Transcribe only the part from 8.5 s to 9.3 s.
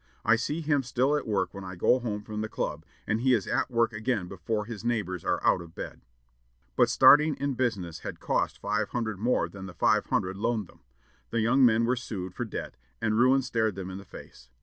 five hundred